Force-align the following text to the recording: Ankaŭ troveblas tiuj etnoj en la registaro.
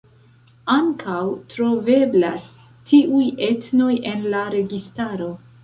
Ankaŭ 0.75 1.17
troveblas 1.51 2.49
tiuj 2.93 3.29
etnoj 3.51 3.93
en 4.15 4.29
la 4.35 4.43
registaro. 4.59 5.33